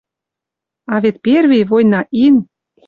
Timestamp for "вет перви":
1.03-1.59